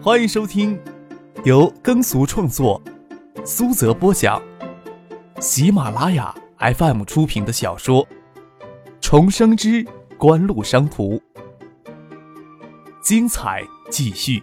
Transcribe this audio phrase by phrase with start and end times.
[0.00, 0.80] 欢迎收听
[1.44, 2.80] 由耕俗创作、
[3.44, 4.40] 苏泽播讲、
[5.40, 8.06] 喜马拉雅 FM 出品的小说
[9.00, 9.84] 《重生之
[10.16, 11.16] 官路商途》，
[13.02, 14.40] 精彩继续，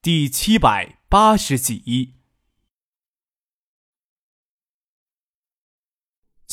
[0.00, 2.15] 第七百八十集。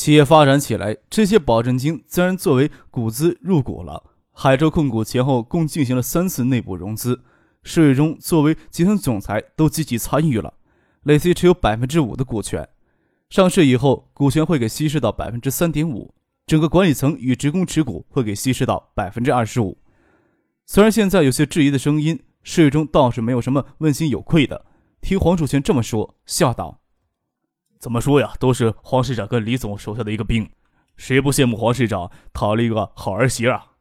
[0.04, 4.04] 企业发展起来，这些保证金自然作为股资入股了。
[4.32, 7.22] 海州控股前后共进行了三次内部融资，
[7.62, 10.52] 施伟忠作为集团总裁都积极参与了，
[11.04, 12.68] 累计持有百分之五的股权。
[13.30, 16.12] 上市以后，股权会给稀释到百分之三点五，
[16.46, 19.78] 整个管理层与职工持股会给稀释到百分之二十五。
[20.66, 24.66] 虽然现在有些质疑的声音，施伟忠倒是没有什么问心有愧的。
[25.00, 26.82] 听黄楚全这么说，笑道。
[27.84, 30.50] 怎么说呀，都是黄市长跟李总手下的一个兵，
[30.96, 33.72] 谁不羡慕黄市长讨了一个好儿媳啊？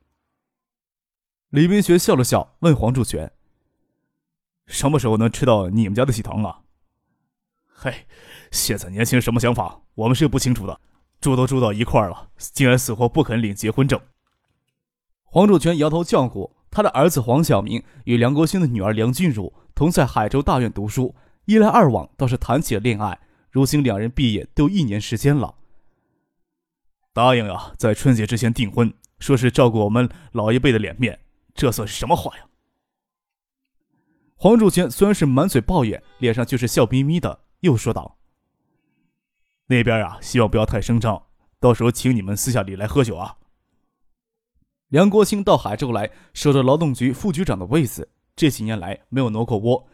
[1.52, 3.32] 李明学笑了笑，问黄柱全
[4.68, 6.60] ：“什么时候能吃到你们家的喜糖啊
[7.74, 8.06] ？”“嘿，
[8.52, 10.78] 现在年轻人什么想法，我们是不清楚的。
[11.22, 13.98] 住都住到一块儿了，竟然死活不肯领结婚证。”
[15.24, 21.16] 黄柱全摇头叫苦，他的儿子黄晓明与梁国兴的女儿梁静茹同在海州大院读书，
[21.46, 23.18] 一来二往倒是谈起了恋爱。
[23.54, 25.54] 如今两人毕业都一年时间了，
[27.14, 31.20] 答应啊，在春节之前订婚，说是照顾我们老一辈的脸面，
[31.54, 32.46] 这算是什么话呀？
[34.36, 38.18] 黄柱全虽然是满嘴抱怨，脸上却是笑眯眯的，又说道
[39.70, 41.28] ：“那边啊，希望不要太声张，
[41.60, 43.38] 到时候请你们私下里来喝酒啊。”
[44.90, 49.88] 梁国兴到海州来，守着劳动局副局长的位子，这几年来没有挪过窝。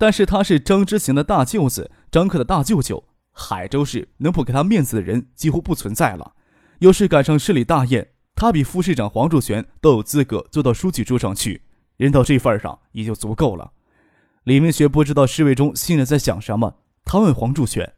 [0.00, 3.04] 但是他是张之行的大舅子，张克的大舅舅。
[3.32, 6.36] 海州市能不给他面子的人几乎不存在了。
[6.78, 11.64] 有事赶上市里大宴，他比副市长黄柱全都有资格坐到书记桌上去。
[11.98, 13.72] 人到这份上也就足够了。
[14.44, 17.92] 李明学不知道侍卫中心里在想什么，他问黄柱全：“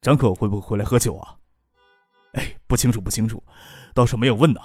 [0.00, 1.38] 张克会不会回来喝酒啊
[2.34, 3.42] ？”“哎，不清楚，不清楚，
[3.92, 4.60] 倒是没有问呢。”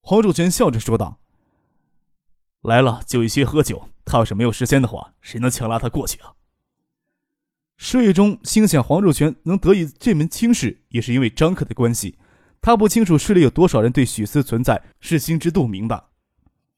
[0.00, 1.20] 黄柱全笑着说道。
[2.66, 6.32] 来了就一些喝酒，他要是没有时间的话，谁能强拉他过去啊？
[7.76, 12.18] 施卫忠心想，黄若泉能得以这门亲事，也是因为张克的关系。
[12.60, 16.06] 他不清楚市里有多少人对许思存在是心知肚明的，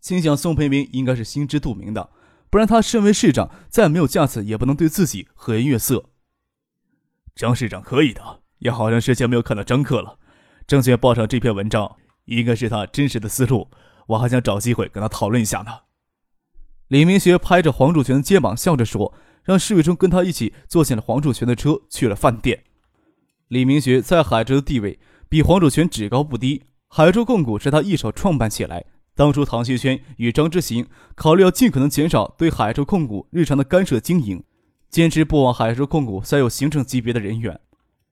[0.00, 2.10] 心想宋培明应该是心知肚明的，
[2.50, 6.10] 不然他身为市长，再没有架子也不能对自己和颜悦色。
[7.34, 10.19] 张市长可以的，也好长时间没有看到张克了。
[10.66, 13.70] 证券报上这篇文章，应该是他真实的思路。
[14.08, 15.72] 我还想找机会跟他讨论一下呢。
[16.88, 19.12] 李明学拍着黄柱全的肩膀，笑着说
[19.44, 22.64] ：“让施伟忠跟他一起坐进了黄柱全的车，去了饭店。”
[23.48, 24.98] 李明学在海州的地位
[25.28, 26.64] 比黄柱全只高不低。
[26.88, 28.86] 海州控股是他一手创办起来。
[29.14, 34.42] 当初唐学轩与张之行考虑要尽可能减少对海州控股日常的干涉经营，
[34.88, 37.60] 坚持不往海州控股塞有行政级别的人员。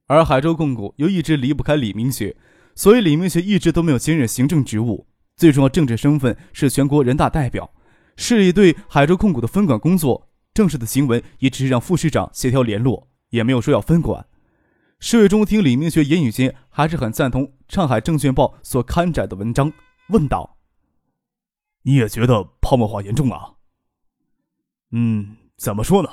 [0.08, 2.36] 而海州控股又一直离不开李明学，
[2.74, 5.06] 所以李明学一直都没有兼任行政职务。
[5.36, 7.70] 最重要政治身份是全国人大代表，
[8.16, 14.26] 市里对海州控股的分管工作，正式的行文也只是让副市长协调联络，也没有说要分管。
[14.98, 19.70] 市委中听李明学言语间还是很赞同《上海证券报》所刊载的文章，
[20.08, 20.56] 问道
[21.84, 23.56] ：“你也觉得泡沫化严重啊
[24.92, 26.08] ？”“嗯，怎么说呢？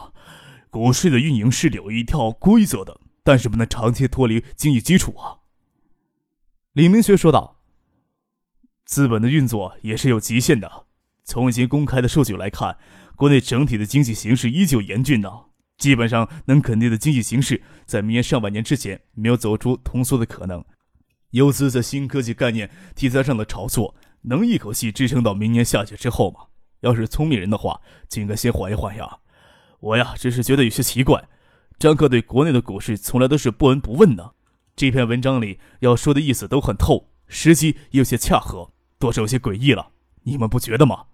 [0.69, 5.39] 股市的运营是有一套规则的，但是不能长期脱离经济基础啊。”
[6.73, 7.62] 李明学说道。
[8.85, 10.85] 资本的运作也是有极限的。
[11.23, 12.77] 从一些公开的数据来看，
[13.15, 15.29] 国内整体的经济形势依旧严峻呢。
[15.77, 20.63] 基本上能肯定的经济形势，在明年上半年之前没有走出通缩的可能。
[21.31, 26.41] 游资在新科技概念题材上的炒作，能一口气支撑到明年夏季之后吗？
[26.81, 29.17] 要是聪明人的话，就应该先缓一缓呀。
[29.79, 31.27] 我呀，只是觉得有些奇怪。
[31.79, 34.35] 张克对国内的股市从来都是不闻不问的。
[34.75, 37.12] 这篇文章里要说的意思都很透。
[37.33, 39.91] 时机有些恰合，多少有些诡异了，
[40.21, 41.07] 你们不觉得吗？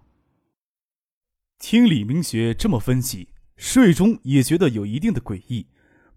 [1.57, 5.67] 听李明学这么分析，税中也觉得有一定的诡异。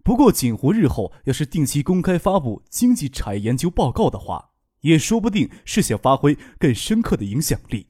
[0.03, 4.49] 不过锦湖日后要是定期公开发布经济产业研究报告的话，
[4.81, 7.87] 也说不定是想发挥更深刻的影响力。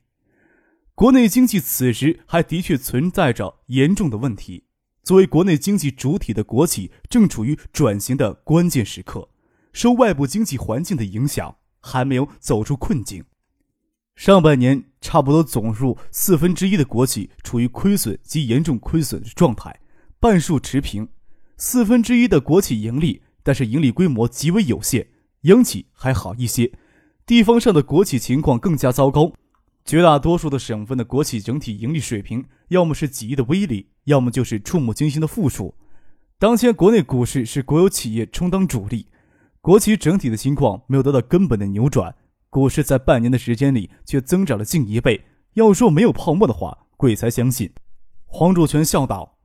[0.94, 4.66] 国内经济此时还的确存在着严重的问题。
[5.02, 9.30] 作为国内经济主体的国企，正处于转型的关键时刻，
[9.74, 11.58] 受外部经济环境的影响。
[11.84, 13.24] 还没有走出困境。
[14.16, 19.80] 上半年差不多总数四分之一的国企处于亏损及严重亏损的状态，
[20.20, 21.08] 半数持平。
[21.58, 25.08] 四分之一的国企盈利，但是盈利规模极为有限，
[25.42, 26.72] 央企还好一些，
[27.26, 29.34] 地方上的国企情况更加糟糕。
[29.86, 35.76] 绝大多数的省份的国企整体盈利水平，要么是几亿的微利，要么就是触目惊心的负数。
[36.40, 39.08] 当前国内股市是国有企业充当主力，
[39.64, 42.14] 国企整体的情况没有得到根本的扭转，
[42.50, 45.26] 股市在半年的时间里却增长了近一倍。
[45.54, 47.74] 要说没有泡沫的话，鬼才相信。
[48.26, 49.38] 黄柱全笑道：“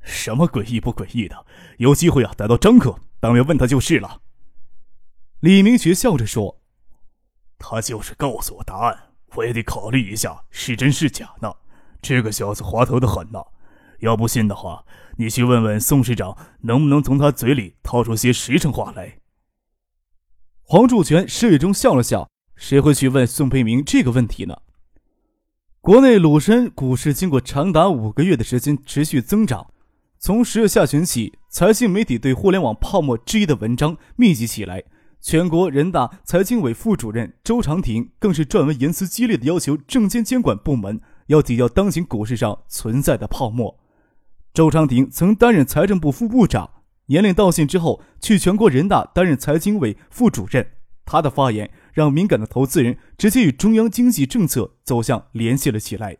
[0.00, 1.44] 什么诡异不诡异的？
[1.76, 4.22] 有机会啊，逮到张克，当面问他就是了。”
[5.40, 6.62] 李明学笑着说
[7.60, 11.52] ：“他就是告诉我答案。”我也得考虑一下是真是假呢。
[12.00, 13.44] 这个小子滑头的很呢。
[14.00, 14.84] 要不信的话，
[15.16, 19.18] 你去问问宋市长，能不能从他嘴里掏出些实诚话来。
[20.62, 24.58] 黄柱全示意中笑了笑，谁会去问宋培明这个问题呢？
[25.80, 29.72] 国内鲁深股市经过长达五个月的时间持续增长，
[30.18, 34.84] 从十月下旬起，财经媒体对互联网泡沫质疑的文章密集起来。
[35.22, 43.79] 全国人大财经委副主任周长廷更是撰文言辞激烈的要求证监监管部门要抵掉当前股市上存在的泡沫。
[44.60, 46.68] 周长廷曾担任财政部副部长，
[47.06, 50.72] 年龄到现之后去全国人大担任财经委副主任。
[51.06, 56.18] 他的发言让敏感的投资人直接与中央经济政策走向联系了起来。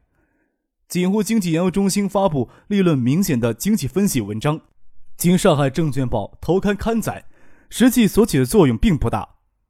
[0.89, 4.59] 锦湖经济研究中心发布立论明显的经济分析文章，
[5.19, 7.27] 经上海证券报头刊刊载。
[7.69, 9.29] 实际所起的作用并不大。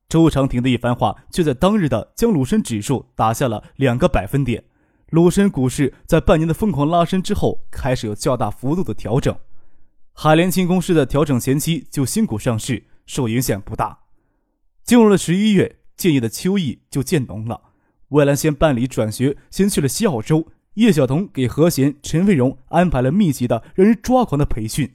[0.09, 4.63] 周长廷的一番话，却在当日的将鲁深指数打下了两个百分点。
[5.11, 9.37] 鲁深股市在半年的疯狂拉升之后，开始有较大幅度的调整。
[10.13, 13.99] 海联轻公司在调整前期就新股上市，受影响不大。
[14.85, 17.61] 进入了十一月，建业的秋意就渐浓了。
[18.09, 20.47] 魏兰先办理转学，先去了西澳洲。
[20.75, 24.93] 叶晓彤给何贤、陈飞荣安排了密集的让人抓狂的培训。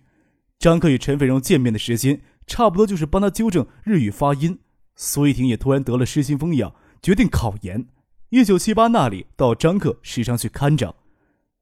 [0.57, 2.21] 张克与陈飞荣见面的时间。
[2.47, 4.59] 差不多就是帮他纠正日语发音。
[4.95, 7.87] 苏一婷也突然得了失心疯一样，决定考研。
[8.29, 10.95] 一九七八那里到张克时常去看着。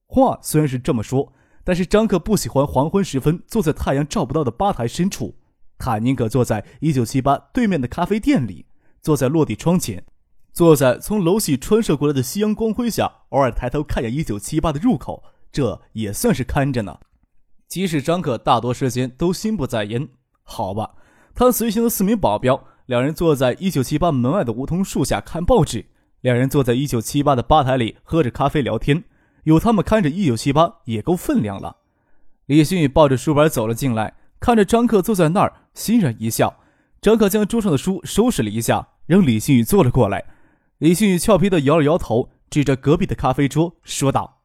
[0.05, 1.33] 话虽然是这么说，
[1.63, 5.35] 但是张克不喜欢黄昏时分坐在太阳照不到的吧台深处，
[5.77, 8.65] 他宁可坐在一九七八对面的咖啡店里，
[9.01, 10.05] 坐在落地窗前，
[10.53, 16.99] 坐在从楼系穿射过来的夕阳光辉下，偶尔抬头看一眼一九七八的入口，这也算是看着呢。
[17.67, 20.07] 即使张克大多时间都心不在焉。
[20.43, 20.91] 好吧，
[21.33, 25.85] 他随行的四名保镖，两人坐在一九七八门外的梧桐树下看报纸，
[26.23, 29.03] 两人坐在一九七八的吧台里喝着咖啡聊天。
[29.43, 31.77] 有他们看着一九七八也够分量了。
[32.45, 36.61] 李新宇抱着书本走了进来，看着张克坐在那儿，欣然一笑。
[37.01, 40.23] 张克将桌上的书收拾了一下，让李新宇坐了过来。
[40.77, 44.43] 李新宇俏皮地摇了摇头，指着隔壁的咖啡桌说道：“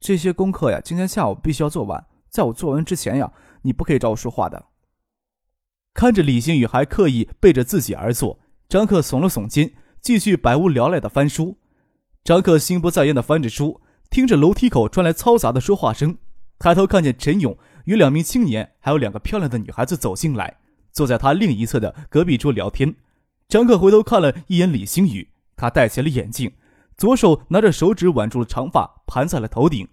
[0.00, 3.32] 这些功课呀，今天下午必须要做完，在我做完之前呀。”
[3.64, 4.64] 你不可以找我说话的。
[5.94, 9.72] 看着李新宇还刻意背着自己而坐，张克耸了耸肩，
[10.02, 11.58] 继续百无聊赖的翻书。
[12.24, 16.18] 张克心不在焉的翻着书，听着楼梯口传来嘈杂的说话声，
[16.58, 20.58] 抬头看见陈勇与两名青年还有两个漂亮的女孩子走进来，
[20.90, 22.96] 坐在他另一侧的隔壁桌聊天。
[23.48, 26.50] 张克回头看了一眼李星宇，他戴起了眼镜，
[26.96, 29.88] 左手拿着手指挽住了长发，盘在了头顶。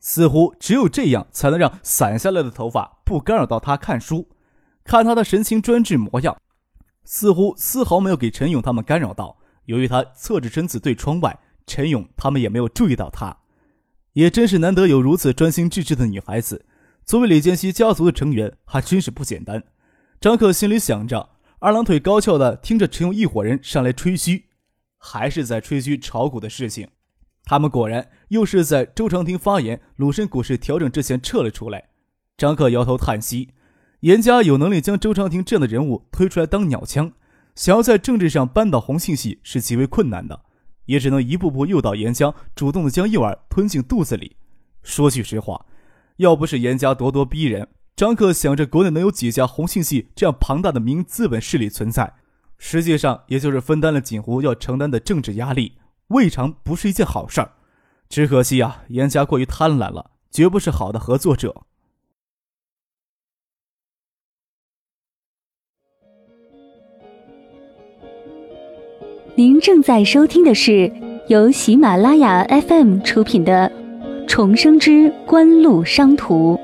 [0.00, 4.30] 似乎只有这样才能让散下来的头发不干扰到他看书。
[4.84, 6.38] 看他的神情专制模样，
[7.04, 9.36] 似乎丝毫没有给陈勇他们干扰到。
[9.70, 13.38] 由于他侧着身子对窗外，陈勇他们也没有注意到他。
[14.14, 16.66] 也真是难得有如此专心致志的女孩子。
[17.04, 19.62] 作为李建熙家族的成员，还真是不简单。
[20.20, 24.46] 张克心里想着，二郎腿高翘的听着陈勇一伙人上来吹嘘，
[24.98, 26.88] 还是在吹嘘炒股的事情。
[27.44, 31.90] 他们果然又是在周长廷发言鲁深股市调整之前撤了出来。
[32.36, 33.50] 张克摇头叹息：
[34.00, 37.12] 严家有能力将周长廷这样的人物推出来当鸟枪，
[37.60, 40.46] 想要在政治上扳倒红信系是极为困难的，
[40.86, 44.38] 也只能一步步诱导严家主动的将诱饵吞进肚子里。
[44.82, 45.66] 说句实话，
[46.16, 52.14] 要不是严家咄咄逼人，张克想着国内能有几家红信系这样庞大的民营资本势力存在，
[52.56, 55.74] 实际上也就是分担了锦湖要承担的政治压力。
[56.06, 57.52] 未尝不是一件好事儿，
[58.08, 61.66] 只可惜啊，严家过于贪婪了，绝不是好的合作者。
[69.40, 70.92] 您正在收听的是
[71.28, 73.72] 由喜马拉雅 FM 出品的
[74.28, 76.56] 《重生之官路商途》。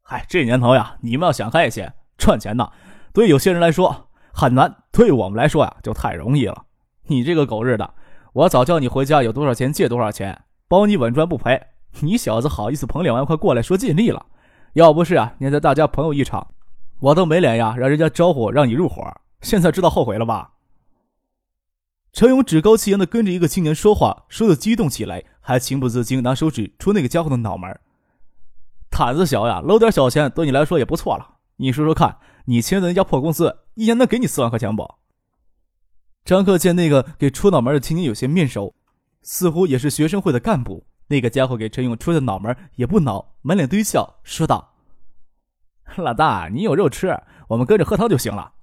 [0.00, 1.92] 嗨，这年头呀，你们要想开一些。
[2.16, 2.70] 赚钱呢，
[3.12, 6.64] 对有些人来说很难，对我们来说呀就太容易了。
[7.08, 7.92] 你这个狗日的，
[8.32, 11.60] 我早叫你回家，有多少钱借多少钱，包你稳赚不赔。
[12.00, 14.24] 你小子好意思捧两万块过来说尽力了？
[14.74, 16.54] 要不是啊，念在大家朋友一场，
[17.00, 19.02] 我都没脸呀，让人家招呼让你入伙。
[19.40, 20.52] 现在知道后悔了吧？”
[22.12, 27.78] 陈勇趾高气扬的跟着一个青年说话，说的激动起来，还情不自禁拿手指戳那个家伙的脑门。
[28.90, 31.36] 胆子小呀，搂点小钱对你来说也不错了。
[31.56, 34.94] 你说说看，你签的那家破公司，一年能给你四万块钱不？
[36.24, 38.74] 张克见那个给戳脑门的青年有些面熟，
[39.22, 40.86] 似乎也是学生会的干部。
[41.12, 44.72] 那个家伙给陈勇戳的脑门也不恼，满脸堆笑，说道
[45.98, 48.54] ：“老大，你有肉吃，我们跟着喝汤就行了。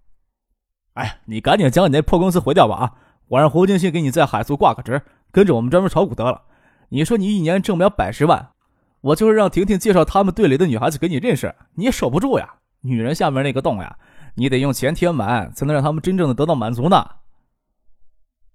[0.93, 2.93] 哎，你赶紧将你那破公司毁掉吧啊！”
[3.29, 4.99] 我让胡金星给你在海苏挂个职，
[5.31, 6.41] 跟着我们专门炒股得了。
[6.89, 8.53] 你说你一年挣不了百十万，
[9.01, 12.55] 我就是让婷婷介绍他们队里的女孩子给你认识，你也守不住呀。
[12.81, 13.99] 女人下面那个洞呀，
[14.33, 17.07] 你得用钱填满，才能让他们真正的得到满足呢。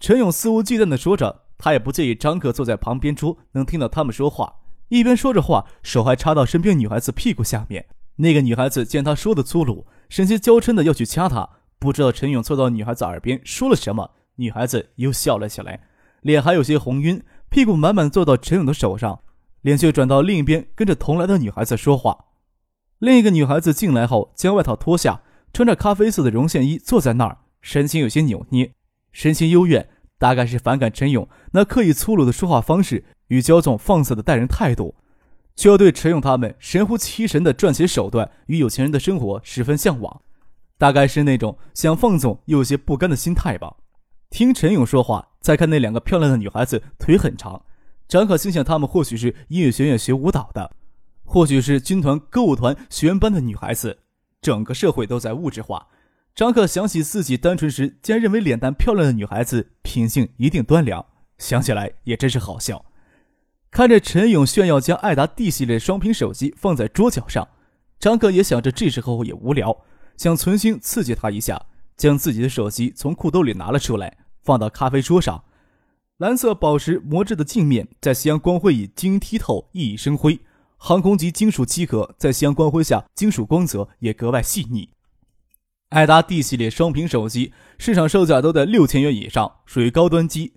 [0.01, 4.55] 陈勇肆无忌惮地说着，他也不介意张克坐在旁边桌能听到他们说话，
[4.89, 7.87] 一边说着话，手还插到身边女孩子屁股下面。
[8.17, 14.11] 那个女孩子见他说的粗鲁，神情娇嗔的要去掐他，不知道陈勇凑到女孩子耳边说了什么。
[14.37, 15.81] 女孩子又笑了起来，
[16.21, 19.21] 脸还有些红晕，屁股满满坐到陈勇的手上，
[19.63, 22.27] 脸却转到另一边，跟着同来的女孩子说话。
[22.99, 28.73] 另一个女孩子进来后，将外套脱下，穿着咖啡色的绒线衣坐在那儿，神情有些扭捏，
[29.13, 34.95] 神情幽怨，大概是反感陈勇那刻意粗鲁的说话方式与骄纵放肆的待人态度，
[35.57, 40.23] 却又对陈勇他们神乎其神的赚钱手段与有钱人的生活十分向往，
[40.79, 43.77] 大概是那种想放纵又有些不甘的心态吧。
[44.31, 47.63] 听陈勇说话，再看那两个漂亮的女孩子，腿很长。
[48.09, 50.73] 张可心想，她们或许是音乐学院学舞蹈的，
[51.25, 54.01] 或许是军团歌舞团学员班的女孩子。
[54.43, 55.87] 整个社会都在物质化。
[56.35, 61.07] 张克想起自己单纯时，竟然认为脸蛋漂亮的女孩子品性一定端良，
[61.39, 62.85] 想起来也真是好笑。
[63.71, 67.47] 看着陈勇炫耀将爱达 D 系列双屏手机放在桌角上，
[68.01, 69.77] 张克也想着这时候也无聊，
[70.17, 74.19] 想存心刺激他一下，将自己的手机从裤兜里拿了出来。
[74.43, 75.45] 放到咖啡桌上，
[76.19, 80.41] 蓝色宝石磨制的镜面在夕阳光辉里晶莹剔透，熠熠生辉。
[80.77, 84.91] 航空级金属机壳在夕阳光辉下，金属光泽也格外细腻。
[85.95, 90.55] 爱达 D 系列双屏手机市场售价都在六千元以上，属于高端机，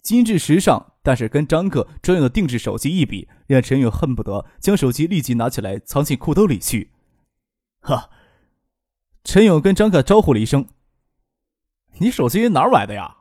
[0.00, 0.94] 精致时尚。
[1.02, 6.90] 但是跟张克专用的定制手机一比，让陈勇恨不得将手机立即拿起来藏进裤兜里去。
[7.80, 8.08] 哈，
[9.24, 10.66] 陈勇跟张克招呼了一声
[12.00, 13.18] ：“你手机哪儿买的呀？”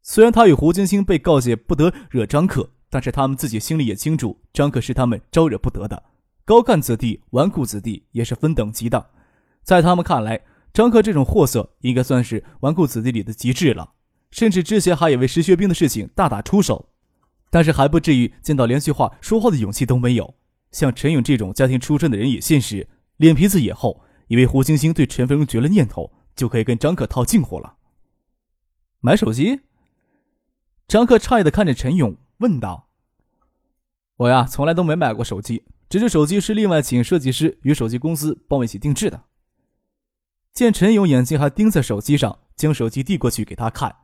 [0.00, 6.02] 虽然他与胡晶晶被告诫不得惹张克，但是他们自己心里也清楚，张克是他们招惹不得的。
[6.46, 9.10] 高干子弟、纨绔子弟也是分等级的，
[9.66, 10.42] 在他们看来，
[10.72, 13.94] 张克这种货色应该算是纨绔子弟里的极致了。
[14.30, 16.88] 甚至之前还以为石学兵的事情大打出手，
[17.50, 20.36] 但是还不至于见到连句话说话的勇气都没有。
[20.70, 27.74] 像陈勇这种家庭出身的人也现实，脸皮子也厚，以为胡星星对陈飞荣绝了念头，就可以跟张克套近乎了。
[29.00, 29.62] 买手机？
[30.86, 32.88] 张克诧异的看着陈勇，问道
[34.18, 39.24] ：“我呀，从来都没买过手机，这只手机是另外请设计师与手机公司帮我一起定制的。”
[40.56, 43.94] 见陈勇眼睛还盯在手机上，将手机递过去给他看。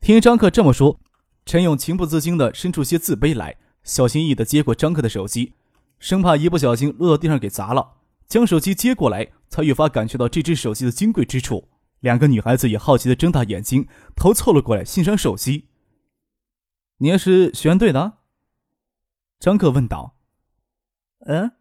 [0.00, 0.98] 听张克这么说，
[1.44, 5.52] 陈勇情不自禁的伸出些自卑来，小心翼翼的接过张克的手机，
[6.00, 7.98] 生怕一不小心落到地上给砸了。
[8.26, 11.68] 将手机接过来，才越发感觉到这只手机的金贵之处。
[12.00, 15.68] 两个女孩子也好奇的睁大眼睛，头凑了过来欣赏手机。
[16.96, 18.14] 你也是学院队的？
[19.38, 20.16] 张克问道。
[21.26, 21.52] 嗯，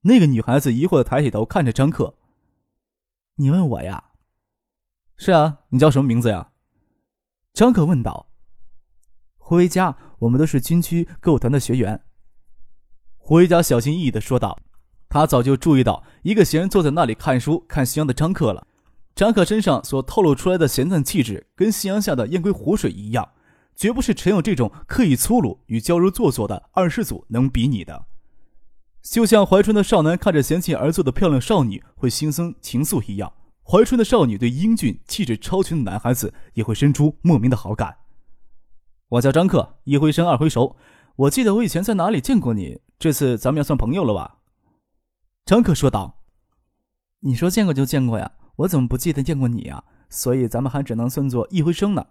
[0.00, 2.14] 那个女孩子疑惑的抬起头看着张克。
[3.40, 4.02] 你问我呀？
[5.16, 6.50] 是啊，你叫什么名字呀？
[7.54, 8.30] 张克问道。
[9.36, 12.02] 胡维佳，我们都是军区歌舞团的学员。
[13.16, 14.58] 胡维佳小心翼翼的说道。
[15.08, 18.66] 他早就注意到一个闲人坐在那里看书看夕阳的张克了。
[19.14, 23.26] 张克身上所透露出来的闲淡气质，跟夕阳下的燕归湖水一样。
[23.76, 28.06] 绝不是陈勇这种刻意粗鲁与娇柔做作的二世祖能比拟的。
[29.10, 37.96] 就像怀春的少男看着嫌弃而坐的漂亮少女会心生情愫一样，怀春的少女对英俊气质超群的男孩子也会生出莫名的好感。
[39.08, 40.76] 我叫张克，一回生二回熟。
[41.16, 44.38] 我记得我以前在哪里见过你，这次咱们要算朋友了吧？
[45.46, 46.22] 张克说道。
[47.20, 49.82] 你说见过就见过呀，我怎么不记得见过你呀？
[50.10, 52.06] 所以咱们还只能算作一回生呢。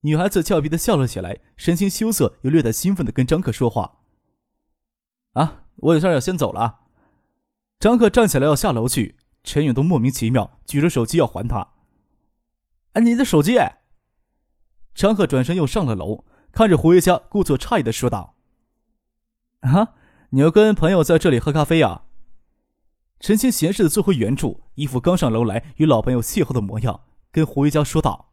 [0.00, 3.98] 女孩子俏皮的笑了起来，神情羞涩又略带兴奋的跟张克说话
[5.34, 6.80] ：“啊，我有事要先走了。”
[7.80, 11.68] 张克站起来要下楼去，陈勇都莫名其妙举着手机要还他。
[12.92, 13.58] “哎，你的手机！”
[14.94, 18.34] 张克转身又上了楼，看着胡维佳，故作诧异的说道
[19.60, 19.94] ：“啊，
[20.30, 22.02] 你要跟朋友在这里喝咖啡呀？
[23.18, 28.30] 陈星闲适的坐回原处，一副刚上楼来与老朋友邂逅的模样，跟胡一佳说道：“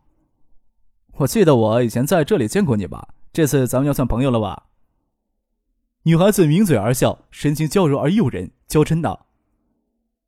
[1.20, 3.10] 我记得我以前在这里见过你吧？
[3.32, 4.67] 这次咱们要算朋友了吧？”
[6.08, 9.26] 女孩子抿嘴而笑，神情娇柔而诱人，娇嗔道：“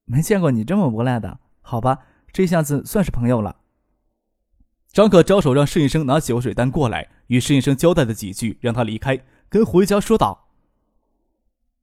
[0.04, 2.00] 没见过你这么无赖的，好吧，
[2.34, 3.56] 这下子算是朋友了。”
[4.92, 10.50] 张可招手让侍应生拿酒水单过来，与侍应生交代了几句，让他离开，跟胡一佳说道：“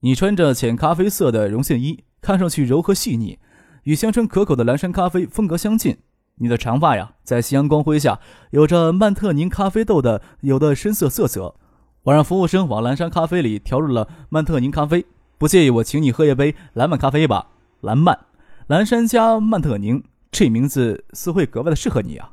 [0.01, 3.39] 你穿着浅咖啡色的绒线衣。”看上去柔和细腻，
[3.85, 5.97] 与香醇可口的蓝山咖啡风格相近。
[6.35, 11.55] 你的长发呀，在夕阳光辉下，有着曼特宁咖啡豆的有的深色色泽。
[12.07, 15.05] 我让服务生往蓝山咖啡里调入了曼特宁咖啡，
[15.39, 17.49] 不介意我请你喝一杯蓝曼咖啡吧？
[17.81, 18.17] 蓝曼，
[18.69, 22.31] 蓝山加曼特宁，这名字似会格外的适合你啊。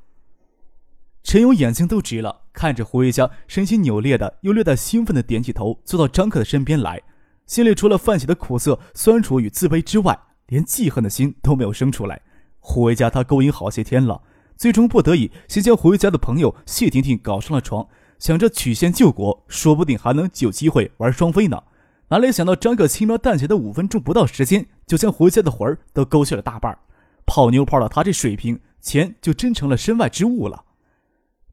[1.24, 7.02] 陈勇眼睛都直了，看着胡一家，身心扭裂的又略带兴奋的点起头，坐到张克的身边来。
[7.48, 12.22] 心里除了泛起的苦涩、酸楚与自卑之外，连记恨的心都没有生出来。
[12.60, 14.22] 胡维家他勾引好些天了，
[14.56, 17.88] 最终不得已先将胡维家的朋友谢婷婷搞上了床，
[18.24, 21.62] 想着曲线救国，说不定还能有机会玩双飞呢。
[22.08, 26.74] 哪里想到张可轻描淡写的五分钟不到时间，就将胡家的魂儿都勾去了大半。
[27.26, 30.64] 泡妞泡到他这水平，钱就真成了身外之物了。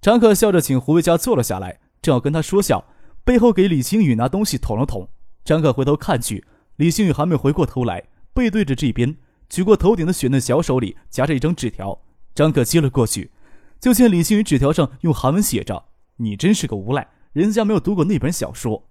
[0.01, 2.85] 张可笑着请胡维家坐了下来，正要跟他说笑，
[3.25, 5.09] 背后给李星宇拿东西捅了捅。
[5.45, 6.47] 张可回头看去，
[6.77, 9.17] 李星宇还没回过头来，背对着这边，
[9.49, 12.01] 举过头顶的雪嫩小手里夹着一张纸条。
[12.33, 13.33] 张可接了过去，
[13.81, 15.87] 就见李星宇纸条上用韩文写着
[16.21, 18.87] ：“你真是个无赖，人家没有读过那本小说。”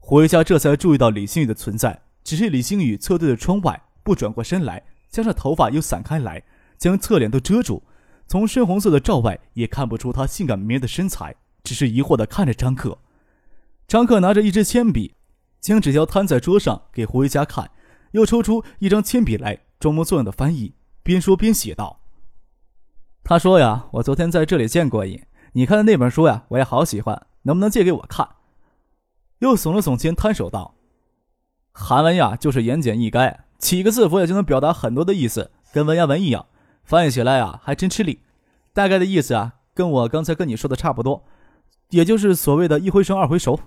[0.00, 6.42] 胡一家这才注意到李星宇的存在，只是李星宇侧对着窗外，不转过身来，加上头发又散开来，
[6.76, 7.82] 将侧脸都遮住，
[8.26, 12.98] 从深红色的罩外也看不出他性感迷人的身材，只是疑惑地看着张可。
[13.86, 15.14] 张可拿着一支铅笔。
[15.60, 17.68] 将纸条摊在桌上给胡维佳看，
[18.12, 22.00] 又抽出一张铅笔来，装模作样的翻译，边说边写道
[23.24, 25.24] ：“他说呀，我昨天在这里见过你，
[25.58, 28.36] 你看的那本书呀，我也好喜欢，能不能借给我看？”
[29.40, 30.76] 又耸了耸肩，摊手道
[31.74, 36.46] ：“韩文呀，就是言简意赅，几个字符也就能表达很多的意思，跟文言文一样，
[36.84, 38.20] 翻译起来啊还真吃力。
[38.72, 41.24] 大概的意思啊，跟我刚才跟你说的差不多，
[41.90, 43.58] 也就是所谓的一回生二回熟。”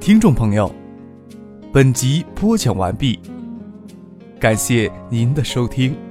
[0.00, 0.74] 听众朋友，
[1.72, 3.20] 本集播讲完毕，
[4.40, 6.09] 感谢您的收听。